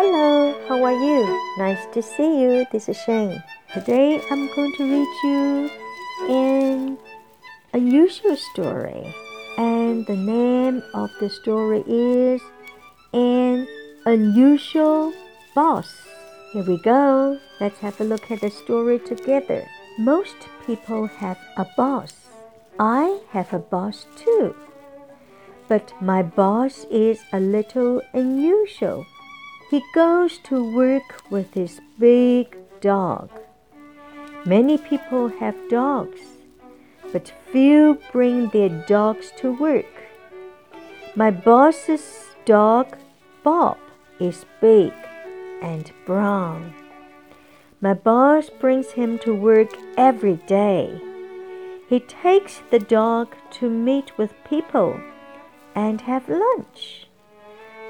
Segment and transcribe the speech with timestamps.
[0.00, 1.26] Hello, how are you?
[1.58, 2.64] Nice to see you.
[2.70, 3.42] This is Shane.
[3.74, 5.70] Today I'm going to read you
[6.28, 6.98] an
[7.72, 9.12] unusual story,
[9.56, 12.40] and the name of the story is
[13.12, 13.66] An
[14.06, 15.12] Unusual
[15.56, 15.92] Boss.
[16.52, 17.36] Here we go.
[17.58, 19.66] Let's have a look at the story together.
[19.98, 22.14] Most people have a boss.
[22.78, 24.54] I have a boss too.
[25.66, 29.04] But my boss is a little unusual.
[29.70, 33.28] He goes to work with his big dog.
[34.46, 36.20] Many people have dogs,
[37.12, 40.08] but few bring their dogs to work.
[41.14, 42.96] My boss's dog,
[43.42, 43.76] Bob,
[44.18, 44.92] is big
[45.60, 46.72] and brown.
[47.82, 50.98] My boss brings him to work every day.
[51.90, 54.98] He takes the dog to meet with people
[55.74, 57.07] and have lunch.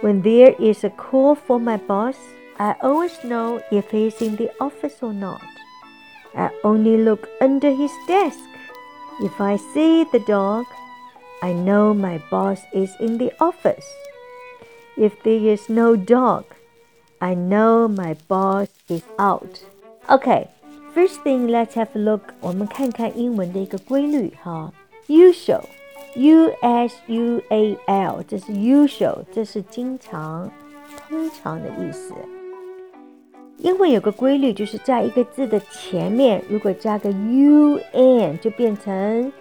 [0.01, 2.17] When there is a call for my boss,
[2.59, 5.41] I always know if he's in the office or not.
[6.35, 8.39] I only look under his desk.
[9.21, 10.65] If I see the dog,
[11.41, 13.85] I know my boss is in the office.
[14.97, 16.45] If there is no dog,
[17.21, 19.63] I know my boss is out.
[20.09, 20.49] Okay,
[20.93, 22.33] first thing, let's have a look.
[22.41, 24.71] 我们看看英文的一个规律哈。
[25.07, 25.63] Usual
[26.14, 30.50] U S U A L，这是 usual，这是经常、
[31.08, 32.12] 通常的意思。
[33.58, 39.32] 英文有个规律，就是在一个字的前面，如果加个 u n，就变成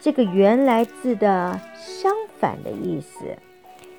[0.00, 3.24] 这个原来字的相反的意思。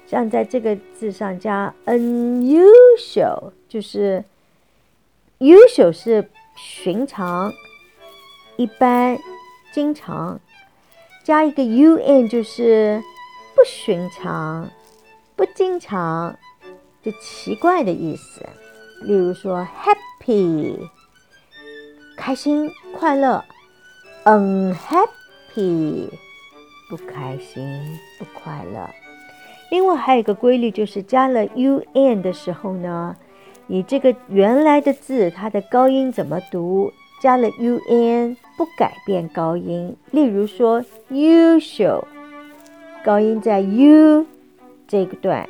[0.06, 4.24] 像在这个字上加 unusual，就是
[5.40, 7.54] usual 是寻常、
[8.56, 9.18] 一般、
[9.74, 10.40] 经常。
[11.28, 13.04] 加一个 un 就是
[13.54, 14.72] 不寻常、
[15.36, 16.34] 不经常、
[17.04, 18.48] 就奇怪的意思。
[19.02, 20.74] 例如说 happy
[22.16, 23.44] 开心、快乐
[24.24, 26.08] ；unhappy
[26.90, 27.78] 不开心、
[28.18, 28.90] 不快乐。
[29.70, 33.18] 另外还有一个规律，就是加了 un 的时候呢，
[33.66, 36.94] 你这个原来的字它的高音怎么读？
[37.20, 42.04] 加了 un 不改变高音，例如说 usual
[43.04, 44.26] 高音在 u
[44.88, 45.48] 这个段，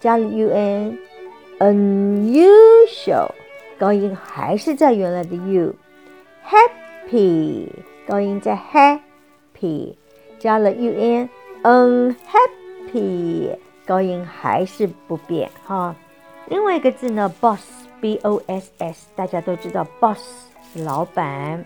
[0.00, 0.96] 加了 un
[1.58, 3.30] unusual
[3.78, 5.74] 高音还是在原来的 u
[6.46, 7.68] happy
[8.06, 9.94] 高音在 happy
[10.38, 11.28] 加了 un
[11.62, 15.94] unhappy 高音还是不变哈。
[16.48, 20.46] 另外一个字呢，boss b o s s 大家都知道 boss。
[20.75, 21.65] 老板。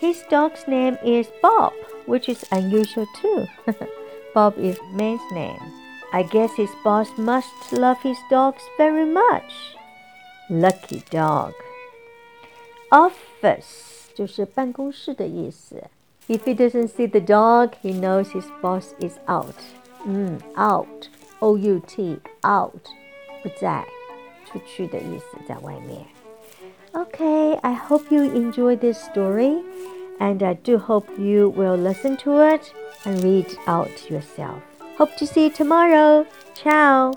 [0.00, 1.72] His dog's name is Bob,
[2.06, 3.46] which is unusual too.
[4.34, 5.60] Bob is man's name.
[6.12, 9.74] I guess his boss must love his dogs very much.
[10.48, 11.52] Lucky dog.
[12.90, 15.82] Office 就是办公室的意思。
[16.28, 19.54] If he doesn't see the dog, he knows his boss is out.
[20.04, 21.08] 嗯，out,
[21.40, 22.82] o u t, out，
[23.42, 23.84] 不在，
[24.44, 26.04] 出去的意思，在外面。
[26.93, 29.63] Okay, I hope you enjoy this story,
[30.19, 32.73] and I do hope you will listen to it
[33.05, 34.61] and read out yourself.
[34.97, 36.27] Hope to see you tomorrow.
[36.53, 37.13] Ciao.